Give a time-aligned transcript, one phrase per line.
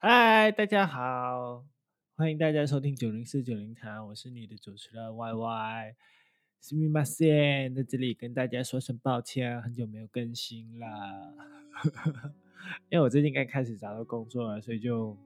[0.00, 1.64] 嗨，大家好，
[2.16, 5.94] 欢迎大家收听九零四九零谈，我是你的主持人 Y Y。
[6.60, 11.34] すみません，在这里跟大家说声抱歉，很久没有更新了。
[12.88, 15.16] 因为我最近刚开始找到工作了，所以就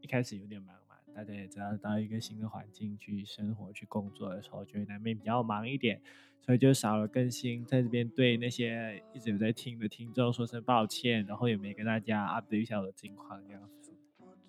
[0.00, 0.83] 一开始有点忙嘛。
[1.15, 6.01] 大家也知道，到一个新的环境去生活、去工作的时候，就会难免比较忙一点，
[6.41, 7.65] 所以就少了更新。
[7.65, 13.93] 在这边对那些一直有在听的听众说声抱歉，然后也没跟大家 update 一下我的近况，这样子。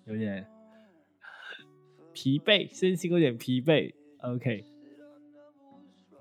[0.05, 0.45] 有点
[2.13, 3.93] 疲惫，身心有点疲惫。
[4.19, 4.65] OK，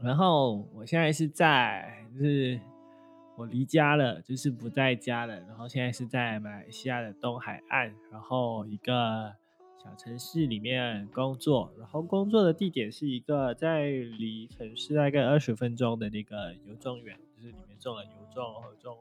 [0.01, 2.61] 然后我现在是在，就是
[3.37, 5.41] 我离家了，就是不在家了。
[5.41, 9.35] 然后现在是在马来西亚的东海岸，然后一个
[9.95, 11.73] 城市里面工作。
[11.79, 18.97] 然后工作的地点是一个在离城市大概二十分钟的那个油种园，就是里面种了油种，然后种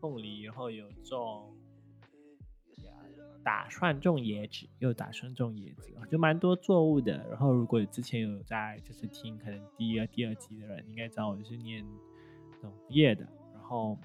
[0.00, 1.54] 凤梨，然后有种。
[3.44, 7.24] 打算种椰子，又打算种椰子，就蛮多作物的。
[7.28, 11.86] 然后，如果之前有在就是听可能第一、第二集的人，应该知道我是念
[12.60, 13.24] 农业的。
[13.54, 13.96] 然后，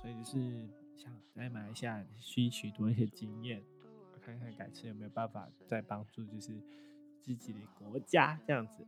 [0.00, 0.66] 所以就是
[0.96, 3.62] 想在马来西亚吸取多一些经验，
[4.26, 6.52] 看看改次有没有办法再帮助就是
[7.20, 8.84] 自己的国家这样子。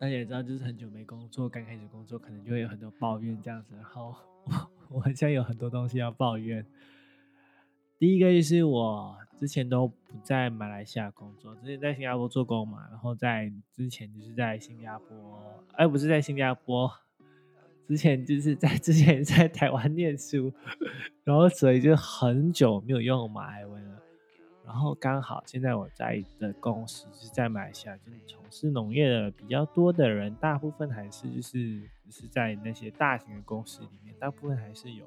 [0.00, 3.74] 大家也知道，就是很久没工作，刚开始工作可能就会有很多抱怨这样子。
[3.76, 6.66] 然后，我 我好像有很多东西要抱怨。
[7.98, 16.88] 第一个就是我之前都不在马来西亚工作，之前在新加坡做工嘛，然后在之前就是在新加坡，哎，不是在新加坡，
[17.88, 20.52] 之前就是在 之前在台湾念书，
[21.24, 23.87] 然后所以就很久没有用马来文。
[24.68, 35.06] 然后刚好现在我在的公司是在马来西亚，就是从事农业的比较多的人，大部分还是就是是在那些大型的公司里面，大部分还是有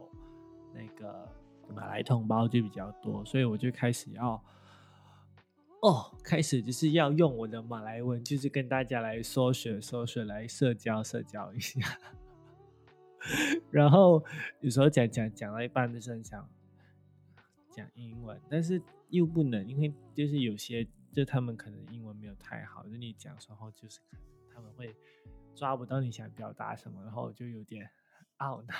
[0.74, 1.30] 那个。
[1.74, 4.32] 马来同胞就比较多，所以我就开始要
[5.82, 11.80] 哦，开始就是要用我的马来文，就是跟大家来说学说学，来社交社交一下。
[13.72, 14.22] 然后
[14.60, 16.46] 有时候讲讲讲到一半，就是很想
[17.72, 24.00] 讲英文，但是又不能，因为就是有些就他们可能英文没有太好，就你讲时候就是
[24.54, 24.96] 他们会
[25.56, 27.90] 抓不到你想表达什么，然后就有点
[28.38, 28.74] 懊恼。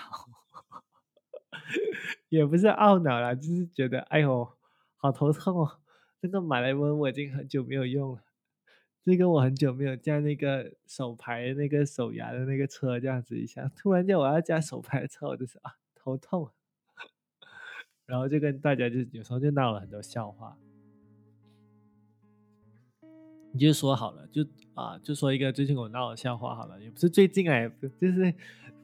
[2.30, 4.58] 也不是懊恼啦，就是觉得哎呦，
[4.96, 5.80] 好头痛哦！
[6.22, 8.24] 那个马来文我已经很久没有用了，
[9.04, 16.50] 这个我很久没有加那个手排那个手牙的那个车这样子一下，突然间我要加手排车，我就是啊头痛，
[18.12, 20.58] 然后就跟大家就有时候就闹了很多笑话。
[23.54, 28.34] 你就说好了，就啊，就说一个最近我闹的笑话好了，也不是最近哎，就是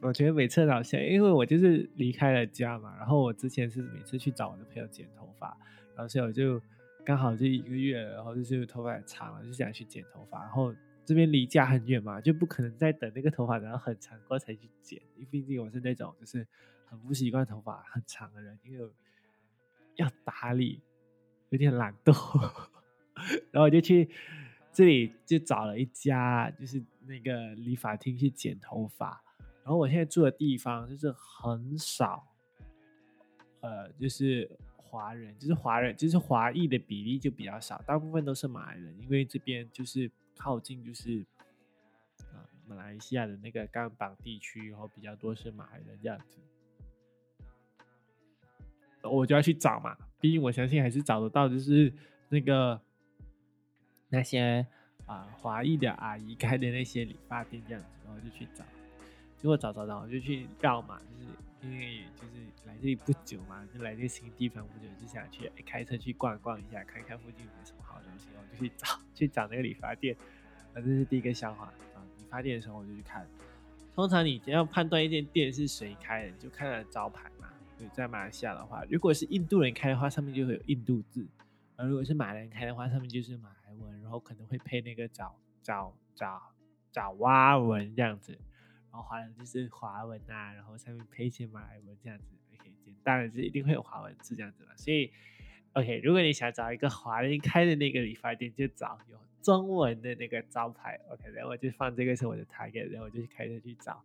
[0.00, 5.54] 我觉得每次闹笑，因为我就是离开了家嘛，然后我之前是每次去找我的朋友剪头发，
[5.94, 6.58] 然后所以我就
[7.04, 10.74] 刚好就一个月，然后就是头发也长了，就想去剪头发，然后
[11.04, 16.46] 这边离家很远嘛，就不可能再等那个头发然后很长过才去剪，因为毕竟我是那种就是
[16.84, 18.86] 很不习惯头发很长的人，因为
[19.98, 20.80] 要打理，
[21.50, 22.12] 有点懒惰，
[23.52, 24.08] 然后我就去。
[24.70, 29.20] 这里就找了一家，就是那个理发厅去剪头发。
[29.64, 32.28] 然后我现在住的地方就是很少，
[33.60, 38.96] 呃，就是华人，就是华人，就是华裔的比例就比较少，大部分都是马来人。
[39.00, 41.26] 因为这边就是靠近，就是，
[42.68, 46.38] 马来西亚的那个甘榜地区，然后比较多是马来人这样子。
[49.02, 51.92] 我就要去找嘛，毕竟我相信还是找得到，就是
[52.28, 52.80] 那个。
[54.10, 54.66] 那些
[55.04, 58.64] 啊华裔的阿姨开的那些理发店这样子，然后就去找，
[59.36, 70.16] 结果找找找，我就去绕嘛，就是因为就是来这里不久嘛，就来这个新地方不久，就想去开车去逛逛一下，看看附近有没有什么好东西，我就去找 去找那个理发店。
[70.72, 72.00] 啊，这是第一个笑话啊！
[72.16, 73.28] 理发店的时候我就去看，
[73.94, 77.30] 通常你只要判断一间店是谁开的，你就看它的招牌。
[77.78, 81.22] 对，在马来西亚的话，如果是印度人开的话，上面就会有印度字；
[81.76, 83.54] 而如果是马来人开的话，上面就是马来。
[83.78, 85.32] 文，然后可能会配那个爪
[85.62, 86.42] 爪爪
[86.90, 88.32] 爪哇文这样子，
[88.90, 94.76] 然后华人就是华文啊，然后上面配一些马来文这样子，OK，简单的就一定会有华文字这样子了。
[94.76, 95.12] 所以
[95.74, 104.02] ，OK，如果你想找一个华人开的那个理发店，就找有中文的那个招牌，OK，然后我就放这个是我的 target，然后我就开车去找，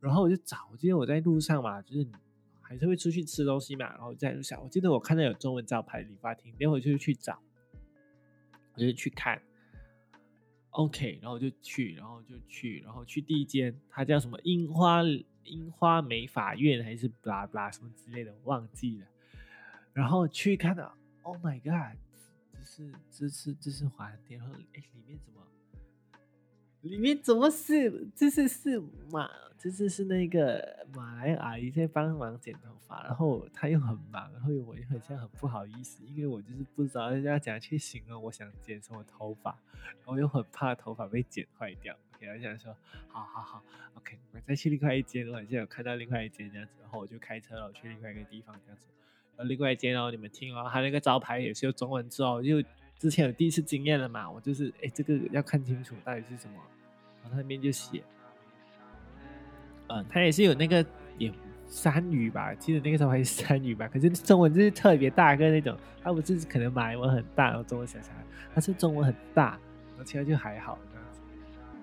[0.00, 2.06] 然后我就找，我记得我在路上嘛，就是
[2.72, 7.38] 还是会出去吃东西嘛，然后在路上，我记得我看到有中文招牌理发厅，然后我就去找。
[8.74, 9.38] 我就去看
[10.70, 15.02] ，OK，然后就去，然后就去，然后去第一间，它叫什么樱花
[15.44, 19.06] 樱花美法院还是 blah blah 什么之类的，忘记了。
[19.92, 21.98] 然后去看到，Oh my God，
[22.50, 25.46] 这是这是这是华店，然后哎里面怎么？
[26.82, 28.08] 里面怎么是？
[28.14, 28.80] 这是是
[29.10, 39.56] 马，这是是那个马来阿姨在帮忙剪头发，然后她又很忙，然后我又很像很不好意思，因为我就是不知道要怎样去形容我想剪什么头发，
[39.98, 41.96] 然后又很怕头发被剪坏掉。
[42.16, 42.76] OK，我想说，
[43.06, 43.62] 好好好
[43.94, 48.88] ，OK，我再去另外一间，我好像有看到另外一间这样子，然后我就开车了，去另外一个地方这样子。
[49.36, 52.60] 呃，另外一间哦，你们听哦，它那个招牌也是有中文字哦，就。
[53.02, 56.54] 之前有第一次经验了嘛，我就是哎，这个要看清楚到底是什么，
[57.20, 58.00] 然后那边就写，
[59.88, 60.86] 嗯，他也是有那个
[61.18, 61.32] 也
[61.66, 68.12] 山语吧，记得那个时候还是山语吧，可是中文就是特别大个那种，他不是可能马来文很大，然后中文小小，
[68.54, 69.58] 它是中文很大，
[69.88, 71.20] 然后其他就还好这样子。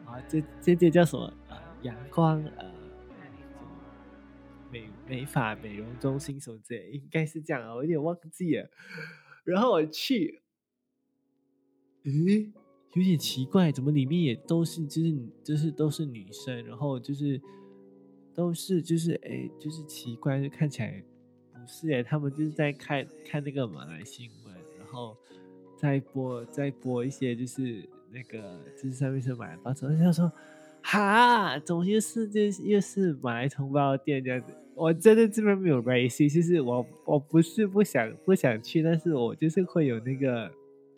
[0.05, 1.33] 啊，这这这叫什么？
[1.49, 2.71] 呃，阳光呃
[4.71, 8.69] 美美发美容中心什么之类，应该是这样啊，我有点忘记了。
[9.43, 10.41] 然后我去。
[12.03, 12.51] 诶，
[12.93, 17.39] 有点奇怪，怎么里面也都是，就是就是都是女生，然后就是
[18.33, 21.03] 都是就是诶，就是奇怪，就看起来
[21.53, 25.15] 不是诶，他们就是在看看那个马来新闻，然后
[25.77, 30.31] 再播再播一些就是那个就是上面是马来包装，就说
[30.81, 34.47] 哈，怎么又是这又是马来同胞店这样子？
[34.73, 40.49] 我真的这边没有关系，就是我我不是不想不想去，但是我就是会有那个。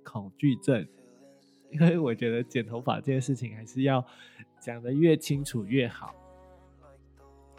[0.04, 0.88] 恐惧症，
[1.72, 4.06] 因为我觉得剪头发这件事情还是要
[4.60, 6.16] 讲的越清楚越好。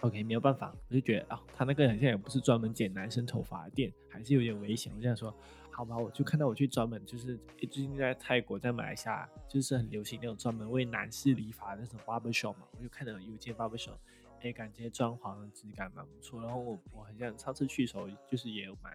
[0.01, 4.93] OK，没有办法，我就觉得啊，他那个好像也不是专门剪男生头发的店，还是有点危险。
[4.97, 5.33] 我这样说，
[5.71, 13.95] 好吧，我就看到我去专门就是最近在泰国在马来西亚就是很流行那种专门为男士理发的那种 barber shop 嘛，我就看到有间 barber shop，
[14.41, 16.41] 哎，感觉装潢的质感蛮不错。
[16.43, 18.93] 然后我我好像上次去的时候就是也有蛮，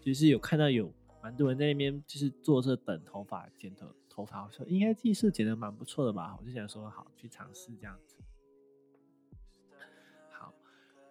[0.00, 0.90] 就是有看到有。
[1.22, 8.16] 蛮多人在那边就是坐着等头发剪头头发，我说应该技术剪的蛮不错的吧，我就想说好去尝试这样子。
[10.30, 10.54] 好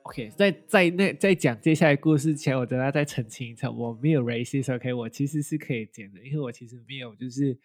[0.04, 7.57] ，OK，在在那在讲接下来故事前，我等下再澄清一下，我没有 racist，OK，我其实是可以剪的，因为我其实没有就是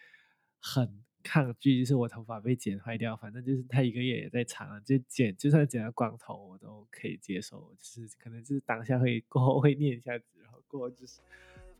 [0.58, 11.20] 很抗拒，就是我头发被剪坏掉，反正就是他一个月也在长，就剪就算剪了光头我都可以接受，就是可能就是当下会过后会念一下子，然后过后就是。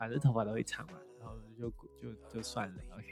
[0.02, 3.06] 反正头发都会长嘛，然后就就就算了，OK。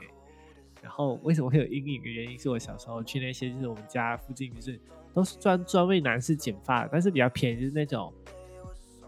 [0.83, 4.81] 然后为什么会有阴影的原因，是我小时候去那些就是我们家附近就是
[5.15, 8.13] 都是专专为男士剪发，但是比较便宜，就是那种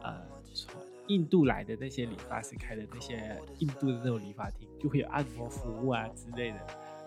[0.01, 0.15] 呃
[0.55, 6.59] 从印度来的那些理发师开的那些印度的那种理发厅，就会有按摩服务啊之类的。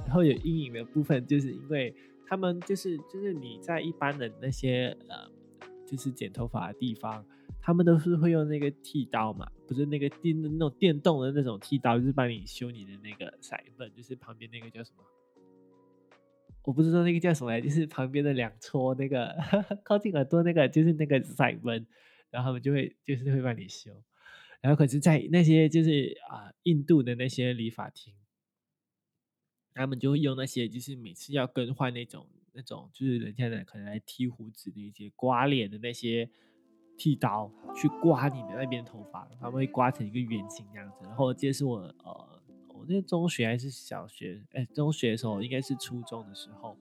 [0.06, 1.96] 然后有阴影的部分，就是因为
[2.28, 5.32] 他们就是就是你在一般的那些呃
[5.88, 7.26] 就是剪头发的地方。
[7.62, 15.04] 他们都是会用那个剃刀嘛，不是那个电那种电动的那种剃刀，就是帮你修你的那个腮缝，就是旁边那个叫什么？
[16.64, 19.36] 我不知道那个叫什么，就是旁边的两撮那个
[19.84, 21.88] 靠近耳朵那个，就是那个腮纹，
[22.30, 23.92] 然后他们就会就是会帮你修。
[24.62, 28.14] 然后可是，在那些就是啊印度的那些理发厅，
[29.74, 36.30] 他们就会用那些就是每次要更换那种那种就是人家的可能来剃胡子的一些刮脸的那些。
[36.98, 40.98] 剃刀去刮你的那边头发，他们会刮成一个圆形这样子。
[41.04, 44.42] 然后这是我呃，我那中学还是小学？
[44.54, 46.78] 哎，中学的时候应该是初中的时候，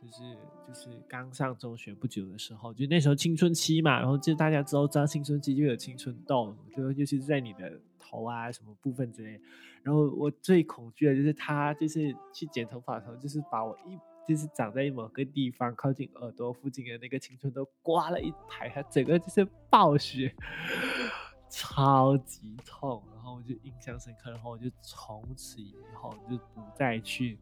[0.00, 3.98] 就是就是刚上中学不久的时候，就那时候青春期嘛。
[3.98, 9.40] 然后就大家都知道青春期就有青春痘，就尤其是在你的头啊什么部分之类。
[9.82, 13.98] 然后我最恐惧的就是他就是去剪头发的时候，就是把我一。
[14.26, 20.34] 就是长在某个地方靠近耳朵附近的那个青春都刮了一排，它整个就是暴血，
[21.48, 23.02] 超级痛。
[23.14, 27.38] 然后我就印象深刻，然后我就从此以后就不再去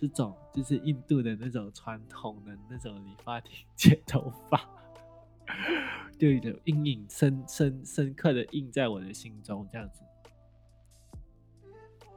[0.00, 4.60] 这种就是印度的那种传统的那种理发厅剪头发，
[6.18, 10.02] 就有阴影深深深刻的印在我的心中，这样子。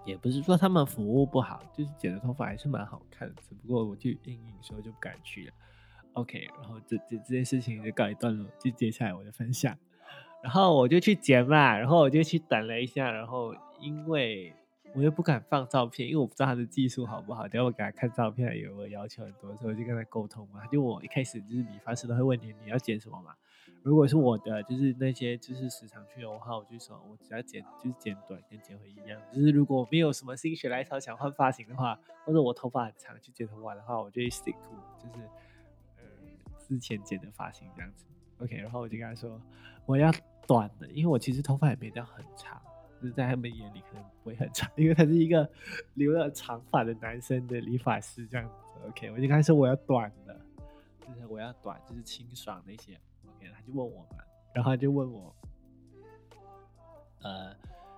[0.08, 5.54] 也不是说他们服务不好，就是剪的头发还是蛮好看的，只不过我去阴影时候就不敢去了。
[6.14, 9.78] OK，然后这这这件事情就告一段落，就接下来我的分享。
[10.42, 14.54] 然后我就去剪嘛，然后我就去等了一下，然后因为
[14.96, 20.66] 我又不敢放照片，因为我不知道他的技术好不好，等下我给他看照片，有我要求很多，所以我就跟他沟通嘛。
[20.68, 23.36] 就我一开始就是理发师都会问你你要剪什么嘛，
[23.84, 29.22] 如果是我的，就是那些就是时常去的话，我就说我只要剪就是剪短跟剪回一样。
[29.34, 35.26] 就是如果没有什么心血来潮想换发型的话，或者我头发很长去剪头发的话，我就会 stick to 就是
[35.98, 36.04] 呃
[36.68, 38.06] 之前剪的发型这样子。
[38.40, 39.42] OK，然后我就跟他说
[39.86, 40.12] 我要
[40.46, 42.62] 短的，因为我其实头发也没到很长，
[43.02, 45.50] 就是在他们眼里可能不会很长， 因为他是一个
[45.94, 48.54] 留了长发的男生的理发师这样子。
[48.90, 50.40] OK，我就跟他说我要短的，
[51.00, 53.00] 就是我要短，就是清爽那些。
[53.54, 55.36] 他就问我嘛，然后他就问我，
[57.22, 57.56] 呃，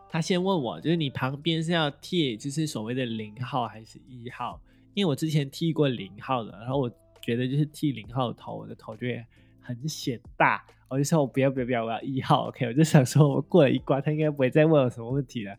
[0.09, 4.59] 他先问我，就是你旁边是要剃，就是所谓的零号还是一号？
[4.93, 6.89] 因为我之前剃过零号的，然后我
[7.21, 9.25] 觉得就是剃零号头，我的头就会
[9.61, 12.47] 很显大，我就说我不要不要不要，我要一号。
[12.47, 15.51] OK，我就想说我过了一关，他应该不会再问我什么问题了。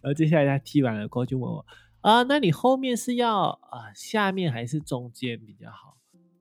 [0.00, 1.66] 然后接下来他剃完了过后就问我，
[2.00, 5.96] 啊，那你后面是要啊下面还是中间比较好？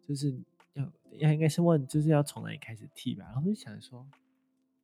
[0.08, 0.40] 就是。
[1.20, 3.26] 要应该是问，就是要从哪里开始剃吧？
[3.26, 4.08] 然后就想说，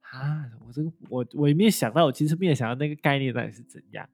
[0.02, 4.08] 啊，我这个我我也没有想到，我其实没有想到那个概念到底是怎样。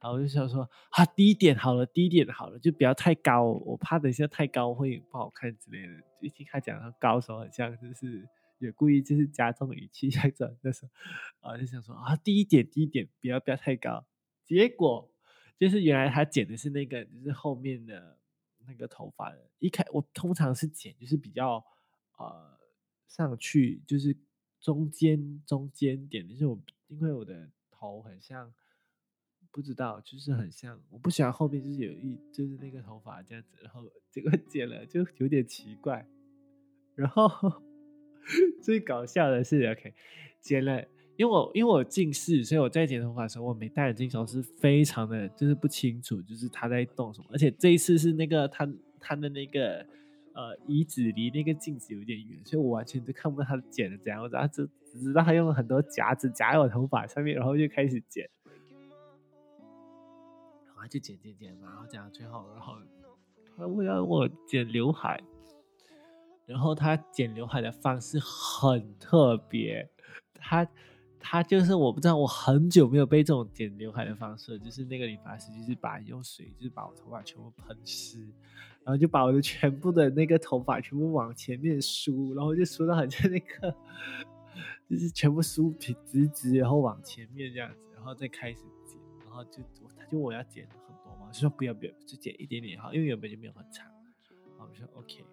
[0.00, 5.92] 然后我就想说，啊，低一点好了，低一点好了，就不要太高，我怕等一下太高会不好看之类的。
[6.20, 8.28] 一听他讲他高时候，很像就是
[8.58, 10.56] 也故意就是加重语气这样子。
[10.60, 10.90] 那时候
[11.48, 14.04] 啊，就想说啊，低一点，低一点，不要不要太高。
[14.44, 15.10] 结果
[15.58, 18.18] 就是原来他剪的是那个，就是后面的。
[18.66, 21.64] 那个头发，一开我通常是剪，就是比较
[22.18, 22.58] 呃
[23.08, 24.16] 上去，就是
[24.60, 28.52] 中间中间点，就是我因为我的头很像，
[29.50, 36.06] 不知道，就是很像，我不喜欢后面就是有一就是那个头发这样子，然后结果剪了就有点奇怪，
[36.94, 37.30] 然后
[38.62, 39.94] 最搞笑的是，OK，
[40.40, 40.86] 剪了。
[41.16, 47.26] 因为我因为我近视，所以我在剪头发的时候，我没戴眼镜时候是非常的就是不清楚，就是他在动什么。
[47.30, 48.68] 而且这一次是那个他
[48.98, 49.86] 他的那个
[50.32, 54.20] 呃椅子离那个镜子有点远，所以我完全都看不到他剪的怎样。
[54.20, 58.28] 我只只只知道他用了很多夹子夹在我头发上面，然后就开始剪，
[60.66, 62.74] 然后就剪剪剪嘛，然后剪到最后，然后
[63.56, 65.22] 他为了我剪刘海，
[66.44, 69.88] 然后他剪刘海的方式很特别，
[70.34, 70.68] 他。
[71.26, 78.18] 他就是我不知道，我很久没有被这种剪刘海的方式，就是那个理发师，就是把用水，就是把我头发全部喷湿，
[78.84, 83.74] 然后就把我的全部的那个头发全部往前面梳，然后就梳到很像那个，
[84.86, 89.62] 就是全部梳平直直，然后往前面这样子，然后再开始剪，然后就
[89.98, 93.86] 他就我要剪很多嘛，就说不要不要，就剪一点点好，因为原本就没有很长，
[94.58, 95.24] 然后我说 OK，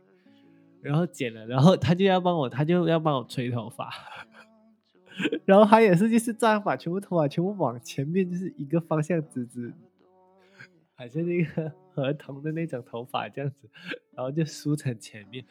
[0.82, 3.92] 然后剪了，然后他就要帮我，他就要帮我吹头发。
[5.46, 9.74] 然后他也是，就是这样把全部头发全部往前面，就是一个方向直直，
[10.96, 13.70] 好像那个 合同的那种头发这样子，
[14.16, 15.46] 然后就梳成前面。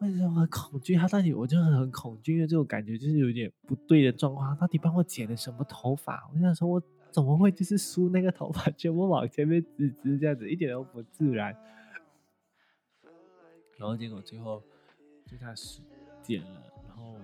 [0.00, 0.96] 为什么很恐惧？
[0.96, 4.56] 他到底我就很恐惧，因为这种感觉就是有点不对的状况。
[4.56, 6.28] 到底帮我剪的什么头发？
[6.34, 11.56] 我想说，我怎么会就是梳那个头发全部往前面直直这样子，一点都不自然。
[13.78, 14.60] 然后结果最后
[15.24, 15.54] 就他
[16.20, 16.62] 剪了。
[16.88, 17.14] 然后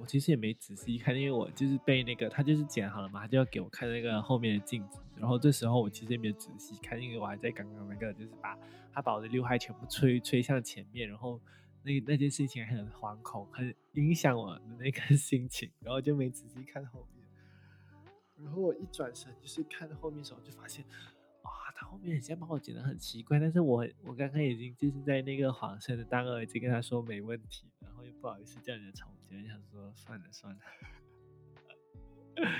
[0.00, 4.98] 我其实也没仔细看，因为我就是被那个他就是剪好了嘛，他就要给我看那个后面的镜子。
[5.16, 8.58] 然后这时候我其实也没仔细看，因为我还在刚刚那个，就是把
[8.92, 11.38] 他把我的刘海全部吹吹向前面，然后
[11.82, 17.26] 那那件事情很惶恐，很影响我的那个 心情，然后就没仔细看后面。
[18.42, 20.84] 然后我一转身就是看后面的时候，就发现。
[21.42, 27.66] 哇他后面很像把我剪得很奇怪，但是我我刚刚已经就是在那个黄色的当耳机跟他说没问题，
[28.20, 30.60] 不好意思叫人家重剪，想说算了算了。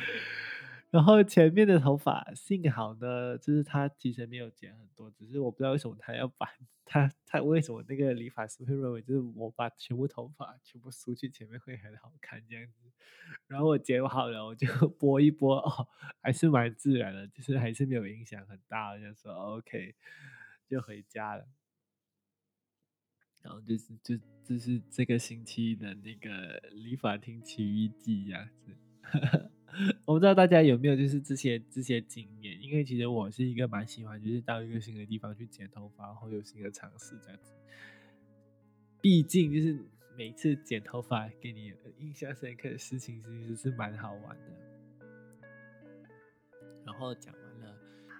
[0.90, 6.48] 然后前面的头发幸好呢，就是他其实没有剪很多，只是我不知道为什么他要把
[6.84, 12.90] 他他为什么那个理发师会认为就是我把全部头发全部梳去前面会很好看这样子。
[13.46, 14.66] 然后我剪好了，我就
[14.98, 15.86] 拨一拨哦，
[16.20, 19.94] 还是蛮自然的，就是还是没有影响很大，就说 OK
[20.66, 21.46] 就回家了。
[23.42, 28.76] 然后就是就就是这个星期的那个理发厅奇遇记这样子。
[30.04, 37.52] 我不知道大家有没有就是这些这些经验，因为其实我是一个蛮喜欢，就是到一个新的地方去剪头发，或有新的尝试这样子。
[39.00, 39.78] 毕竟就是
[40.16, 45.06] 每次剪头发给你印象深刻的事情，其实是蛮好玩的。
[46.84, 47.78] 然后讲完了，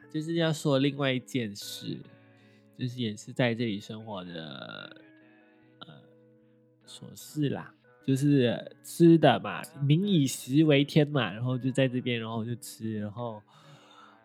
[0.08, 1.98] 就是要说另外一件事，
[2.78, 5.02] 就是也是在这里生活的
[6.90, 7.72] 琐事啦。
[8.02, 13.40] 就是吃的嘛，民以食为天嘛，然后就在这边，然后就吃，然后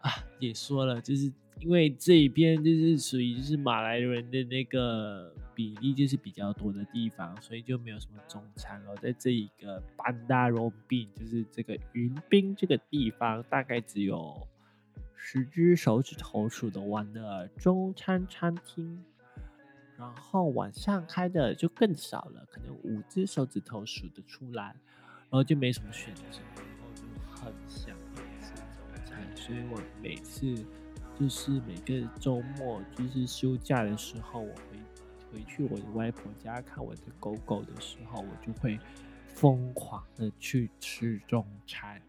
[0.01, 8.95] 啊，也说了，就是因为这一边就是属于就是马来人的那个比例就是比较多的地方，所以就没有什么中餐了。
[8.95, 14.47] 在这一个班达荣宾，就是这个云滨这个地方，大概只有
[15.15, 19.03] 十只手指头数得完的中餐餐厅。
[19.97, 27.95] 然后晚上开的就更少了，可能五只手指头数得出来，然后就没什么选择，然后就很想
[28.39, 30.65] 吃中餐，所以我每次
[31.17, 34.79] 就是每个周末就是休假的时候，我回
[35.31, 38.77] 回去我的外婆家看我的狗狗的时候，我就会
[39.27, 42.01] 疯狂的去吃中餐，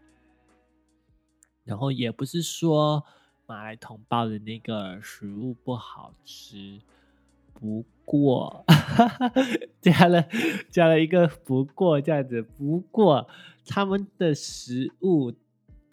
[1.63, 3.05] 然后也不是说
[3.45, 6.81] 马来同胞的那个食物不好吃。
[7.59, 8.63] 不过，
[9.81, 10.23] 加了
[10.69, 12.39] 加了一个不过这样子。
[12.39, 13.27] 不过
[13.65, 15.33] 他们的食物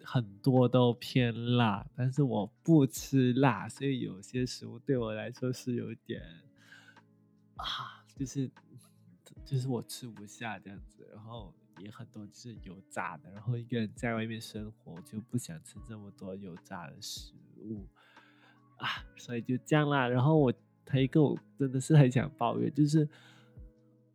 [0.03, 6.21] 很多都偏辣，但是我不吃辣，所以有些食物对我来说是有点
[7.55, 8.51] 啊，就是
[9.43, 11.09] 就是我吃不下这样子。
[11.11, 17.87] 然后也很多是油炸的，然后一个人在外面生活就不想吃这么多油炸的食物
[18.77, 20.07] 啊，所以就这样啦。
[20.07, 20.53] 然后我。
[20.85, 23.07] 他一个我真的是很想抱怨，就是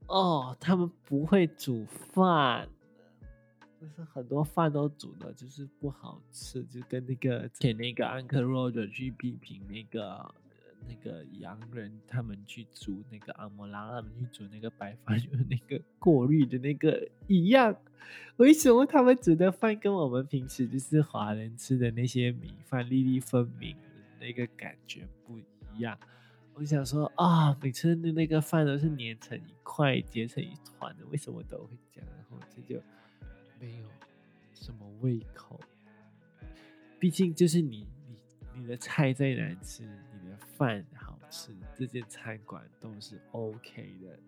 [0.07, 2.69] 哦，他们不会煮饭，
[3.81, 10.35] 就是很多饭都煮的，就是不好吃，就跟那个给那个 Uncle Roger 去批评那个
[10.89, 17.77] 那个洋人，他们去煮那个阿摩拉，他们去煮那个白饭， 就是那个过滤的那个一样。
[18.39, 23.77] 为什么他们煮的饭跟我们平时就是华人吃的那些米饭粒粒分明
[24.19, 25.97] 那个感觉不一样？
[26.61, 32.11] 我想说啊，每次的那个饭都是粘成一块、结成一团的，为什么都会这样？
[32.15, 32.79] 然后这就
[33.59, 33.87] 没有
[34.53, 35.59] 什么胃口。
[36.99, 39.85] 毕竟就是你、你、你的菜再难吃，
[40.23, 44.19] 你的饭好吃，这间餐馆都是 OK 的。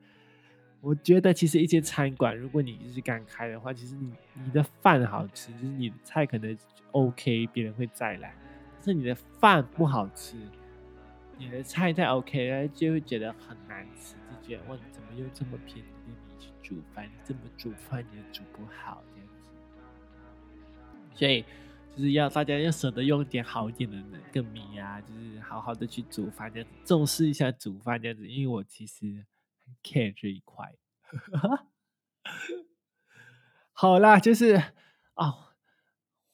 [0.80, 4.10] 我觉得其实一间餐馆，如果你是刚开的话，其实你
[4.42, 6.56] 你的饭好吃，就是你的菜可能
[6.92, 8.34] OK，别人会再来。
[8.76, 10.34] 但是你的饭不好吃。
[11.38, 17.06] 你的菜太 OK 了，就会觉得很难吃，就觉得哇，怎么又这么便宜的米去煮饭？
[17.06, 19.34] 你怎么煮饭也煮不好这样子。
[21.14, 21.44] 所以
[21.96, 28.28] 就是要大家要舍得用一点好一点的那个米啊，就是好好的去煮饭，这样子重视一下煮饭这样子。
[28.28, 29.26] 因为我其实
[29.64, 30.74] 很 care 这一块。
[33.72, 34.62] 好啦，就是
[35.14, 35.51] 哦。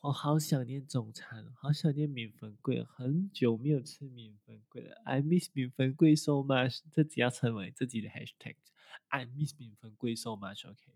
[0.00, 5.02] 我好想念中餐，好想念米粉贵，很久没有吃米粉贵了。
[5.04, 8.54] I miss 米粉贵 so much，这只要成为自己的 hashtag。
[9.08, 10.92] I miss 米粉贵 so much，OK。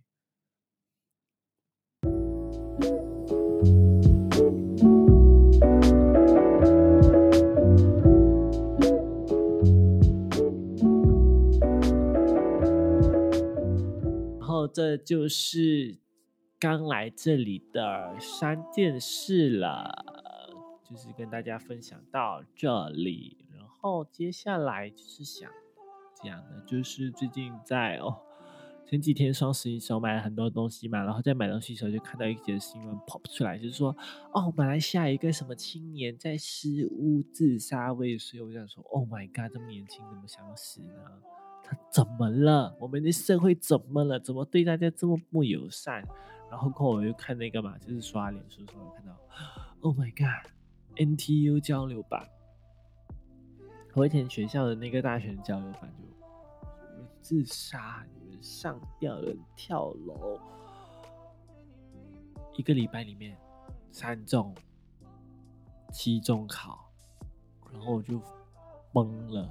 [14.39, 16.02] 然后这就是。
[16.63, 20.07] 刚来这里的三件事了，
[20.89, 23.37] 就是跟大家分享到这里。
[23.53, 25.51] 然后接下来就是想
[26.23, 28.17] 讲的，就是最近在哦
[28.87, 33.97] 前几天双十一时候买了很多东西嘛，然后在买东西的时候就看到一节新闻 pop 出来，就是说
[34.33, 38.41] 哦马来西亚一个什么青年在失屋自杀未遂。
[38.41, 40.95] 我想说，Oh my god，这么年轻怎么想死呢？
[41.65, 42.77] 他怎么了？
[42.79, 44.21] 我们的社会怎么了？
[44.21, 46.07] 怎么对大家这么不友善？
[46.53, 49.17] 然后过后我又看那个嘛，就是刷脸书的时候看到
[49.81, 52.29] ，Oh my God，NTU 交流版，
[53.91, 56.11] 和田学校的那个大学交流版就有
[56.95, 59.19] 人自杀，你们上吊，
[59.57, 60.39] 跳楼，
[62.59, 63.35] 一个礼拜里面
[63.91, 64.55] 三中，
[65.91, 66.87] 期中考，
[67.73, 68.21] 然后我就
[68.93, 69.51] 懵了，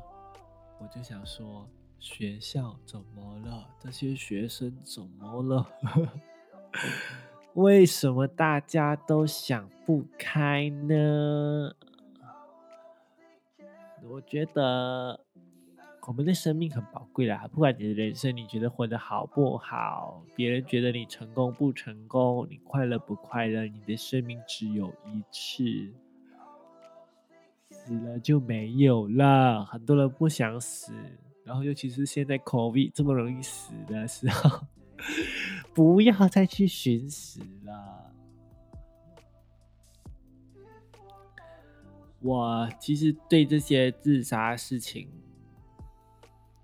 [0.80, 3.68] 我就想说学校怎么了？
[3.80, 5.68] 这些学生怎么了？
[7.56, 11.74] 为什么大家都想不开呢？
[14.04, 15.20] 我觉得
[16.08, 25.94] 我们的生命很宝贵啦，不管你的人生你觉得活得好不好，别人觉得你成功不成功，你快乐不快乐，你的生命只有一次，
[27.70, 29.64] 死了就没有了。
[29.64, 30.94] 很多人不想死，
[31.44, 34.66] 然后尤其是现在 COVID 这么容易死的时候。
[35.74, 38.14] 不要再去寻死了。
[42.20, 45.10] 我其实对这些自杀事情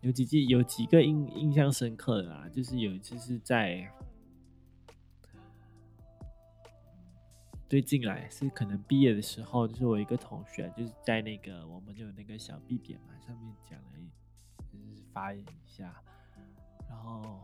[0.02, 3.92] 有几记、有几个印印象深刻的啊，就是有一次是在
[7.68, 13.90] 最近来是可能毕业的时候，就是我一个同学，就是在那个我们有那个小 B 点嘛，上面讲了，
[14.72, 16.02] 就是发言一下，
[16.88, 17.44] 然后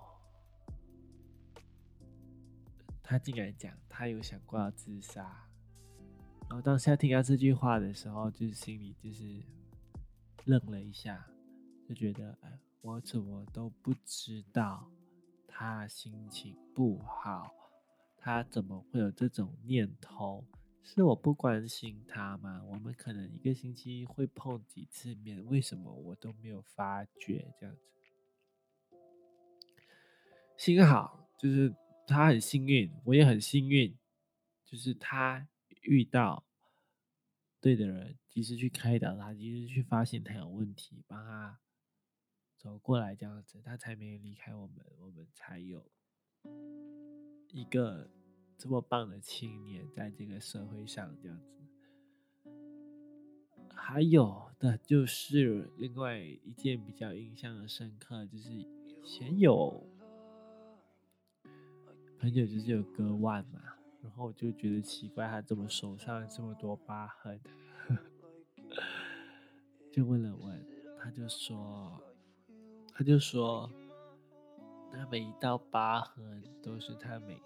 [3.04, 5.46] 他竟然讲他有想过要自杀，
[6.50, 9.44] 然后当下听到这句话的时候，就是心里就是
[10.46, 11.28] 愣了一下，
[11.88, 14.90] 就觉得哎，我怎么都不知道
[15.48, 17.54] 他心情不好。
[18.18, 20.46] 他怎么会有这种念头？
[20.82, 22.64] 是我不关心他吗？
[22.64, 27.54] 我们可能一个星期会碰几次面，为什么我都没有发觉？
[27.60, 27.82] 这样子，
[30.56, 31.76] 幸好就是
[32.08, 33.98] 他很幸运，我也很幸运，
[34.66, 35.48] 就是他
[35.82, 36.46] 遇到
[37.60, 41.60] 对的人，及时去开导他，及时去发现他有问题，帮他
[42.58, 45.90] 走过来，这样子，他才没有离开我们，我们才有。
[47.54, 48.10] 一个
[48.58, 51.62] 这么棒的青年，在这个社会上这样子，
[53.70, 58.68] 还有的就是另外一件比较印象深刻，就是以
[59.06, 59.88] 前有
[62.24, 63.60] 朋友就是有割腕嘛，
[64.02, 67.38] 然后我就觉得奇怪，他怎么手上这么多疤痕？
[69.92, 70.66] 就问了问，
[70.98, 72.02] 他就说，
[72.94, 73.70] 他就说。
[74.90, 77.42] 那每一道疤痕都是他每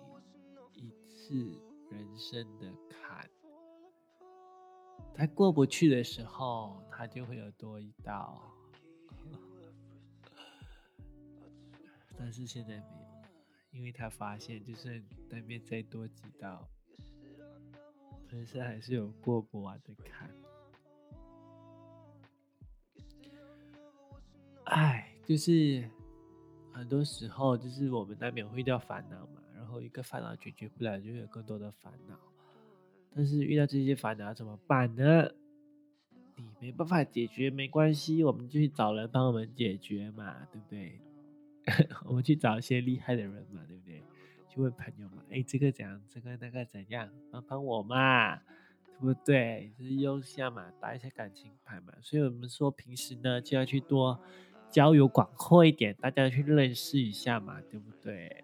[0.76, 1.60] 一次
[1.90, 3.28] 人生的坎，
[5.16, 8.54] 他过不去的时候，他就会有多一道。
[12.16, 13.07] 但是现在没有，
[13.78, 16.68] 因为他发现，就算对面再多几道，
[18.30, 20.30] 人生还是有过不完的坎。
[24.66, 25.88] 哎，就是。
[26.74, 32.16] 很多时候就是我们难免会遇到烦恼嘛，然后一个烦恼解决不了，就会有更多的烦恼。
[33.16, 35.28] 但是遇到这些烦恼怎么办呢？
[36.36, 41.02] 你没办法解决没关系，我们就去找人帮我们解决嘛，对不对？
[42.06, 44.04] 我们去找一些厉害的人嘛，对不对？
[44.50, 46.02] 去问朋友嘛，哎，这个怎样？
[46.10, 47.10] 这个那个怎样？
[47.32, 49.72] 帮帮我嘛，对不对？
[49.78, 51.94] 就是用一下嘛，打一下感情牌嘛。
[52.02, 54.20] 所以我们说平时呢就要去多。
[54.70, 58.44] 交友广阔一点，大家去认识一下嘛，对不对？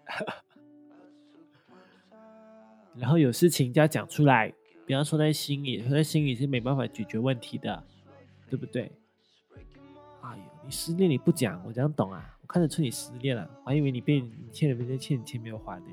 [2.96, 4.50] 然后有事情就要讲出来，
[4.86, 7.84] 不要说在心里，说在心里是没办法解决问题的，
[8.48, 8.90] 对不对？
[10.22, 12.33] 哎呦，你失恋你不讲，我怎样懂啊？
[12.46, 15.86] 看得出你失恋了，我还以为你被你欠了别人欠钱没有还呢。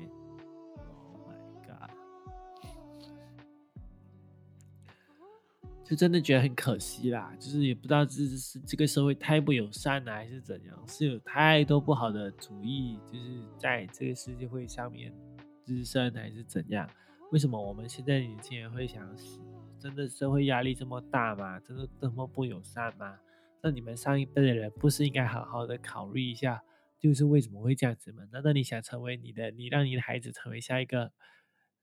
[5.84, 15.12] 就真的觉得很可惜啦，就是也不知道这是这个社会太不友善了，还是怎样，是有太多不好的主意，就是在这个世界会上面
[15.62, 16.88] 滋生，还是怎样？
[17.30, 19.38] 为什么我们现在年轻人会想死？
[19.78, 21.60] 真的社会压力这么大吗？
[21.60, 23.18] 真的这么不友善吗？
[23.62, 26.62] 那你们上一辈的人不是应该好好的考虑一下，
[26.98, 28.24] 就是为什么会这样子吗？
[28.32, 31.12] 难道你想成为你的，你让你的孩子成为下一个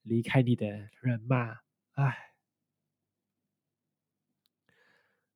[0.04, 0.68] 离开你的
[1.02, 1.60] 人吗？
[1.94, 2.26] 唉。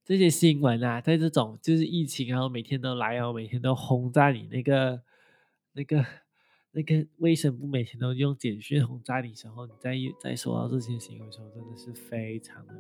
[0.06, 5.02] 这些新闻啊，在这种就是疫情，然后每天都来，然后每天都轰炸你那个、
[5.72, 6.06] 那个、
[6.72, 12.74] 那个卫生部，每天都用简讯轰炸你时候，你再再收到这些新闻的时候，真的是非常的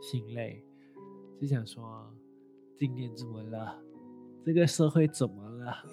[0.00, 0.64] 心累，
[1.40, 2.12] 就想说，
[2.82, 3.80] 今年怎么了？
[4.44, 5.84] 这个社会怎么了？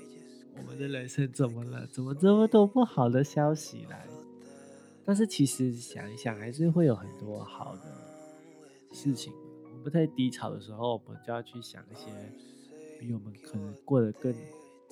[0.58, 1.86] 我们的人生怎么了？
[1.86, 4.08] 怎么这么多不好的消息来？
[5.06, 7.84] 但是其实想一想，还是会有很多好的
[8.92, 9.32] 事情。
[9.84, 12.10] 不太低潮的时候，我们就要去想一些
[13.00, 14.34] 比我们可能过得更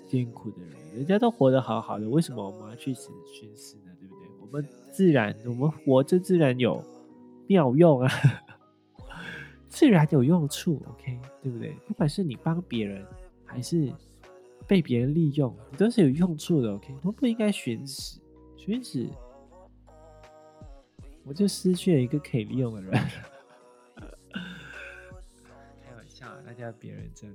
[0.05, 3.85] 艰苦的人，人家都活得好好的，为什么我们要去死寻死呢？
[3.99, 4.27] 对不对？
[4.39, 6.79] 我们自然，我们活着自然有
[7.47, 8.07] 妙用啊，
[9.69, 11.71] 自然有用处，OK，对不对？
[11.85, 13.05] 不管是你帮别人，
[13.45, 13.93] 还是
[14.67, 18.19] 被别人利用，你都是有用处的，OK，都不应该寻死，
[18.55, 19.07] 寻死，
[21.23, 22.91] 我就失去了一个可以利用的人。
[25.83, 27.33] 开玩笑大家别认真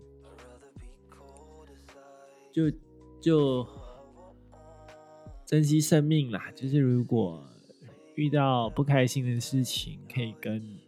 [2.53, 2.71] 就
[3.21, 3.66] 就
[5.47, 6.51] 珍惜生命啦。
[6.53, 7.45] 就是如果
[8.14, 10.79] 遇到不开心的事情，可以跟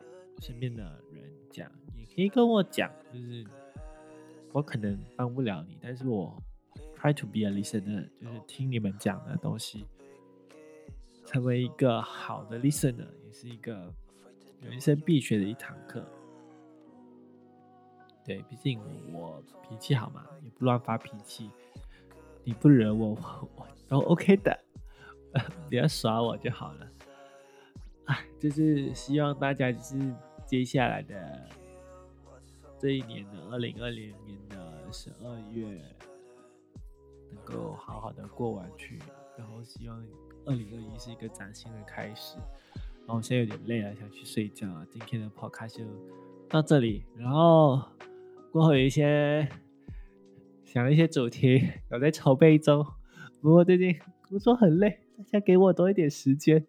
[0.41, 1.01] 身边的
[2.15, 2.91] 可以跟我讲。
[3.13, 3.45] 就是
[4.53, 6.37] 我可能帮不了你，但是我
[6.97, 9.87] try to be a listener，就是听你们讲的东西，
[11.27, 13.93] 成为一个好的 listener，也是一个
[14.61, 16.05] 人生必学的一堂课。
[18.25, 18.81] 对，毕竟
[19.13, 21.51] 我脾气好嘛，也不乱发脾气。
[22.43, 23.17] 你不惹我，
[23.57, 24.59] 我都 OK 的，
[25.69, 26.89] 不要耍我就好了。
[28.07, 30.15] 哎，就是希望大家就是
[30.47, 31.49] 接下来的
[32.79, 35.81] 这一年的二零二零年的十二月，
[37.33, 38.99] 能够好好的过完去，
[39.39, 40.05] 然后希望
[40.45, 42.37] 二零二一是一个崭新的开始。
[43.07, 44.67] 然后现在有点累了，想去睡觉。
[44.91, 45.85] 今天的 podcast 就
[46.49, 47.83] 到这里，然后
[48.51, 49.49] 过后有一些
[50.65, 52.85] 想了一些主题，有在筹备中。
[53.41, 53.95] 不过最近
[54.29, 56.67] 工作很累，大家给我多一点时间。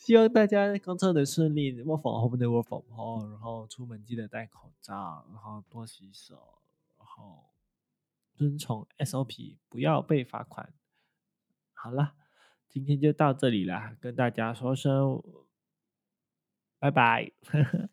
[0.00, 6.62] 希望大家工作的顺利，work from home 的 work from home，然后出门记得戴口罩，然后多洗手，
[6.96, 7.44] 然后
[8.32, 10.72] 遵从 SOP，不要被罚款。
[11.74, 12.14] 好了，
[12.66, 15.22] 今天就到这里了，跟大家说声
[16.78, 17.30] 拜拜。
[17.44, 17.90] 呵 呵